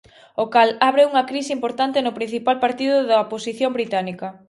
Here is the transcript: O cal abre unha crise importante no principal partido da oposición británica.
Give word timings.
O 0.43 0.45
cal 0.53 0.69
abre 0.89 1.03
unha 1.09 1.27
crise 1.31 1.51
importante 1.57 2.03
no 2.05 2.15
principal 2.17 2.57
partido 2.65 2.95
da 3.09 3.21
oposición 3.25 3.71
británica. 3.77 4.27